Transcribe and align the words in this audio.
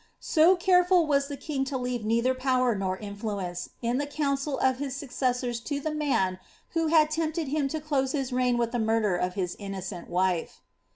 * 0.09 0.19
So 0.19 0.55
care 0.55 0.87
i 0.91 0.97
was 0.97 1.27
the 1.27 1.37
king 1.37 1.63
to 1.65 1.77
leave 1.77 2.03
neither 2.03 2.33
power 2.33 2.73
nor 2.73 2.97
influence, 2.97 3.69
in 3.83 3.99
the 3.99 4.07
council 4.07 4.57
of 4.57 4.81
a 4.81 4.89
successors 4.89 5.59
to 5.59 5.79
the 5.79 5.91
man 5.93 6.39
who 6.71 6.87
had 6.87 7.11
tempted 7.11 7.49
him 7.49 7.67
to 7.67 7.79
close 7.79 8.11
his 8.11 8.33
reign 8.33 8.57
with 8.57 8.73
e 8.73 8.79
murder 8.79 9.15
of 9.15 9.35
his 9.35 9.55
innocent 9.59 10.09
wife. 10.09 10.59